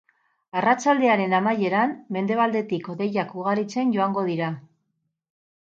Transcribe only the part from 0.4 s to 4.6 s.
Arratsaldearen amaieran mendebaldetik hodeiak ugaritzen joango dira.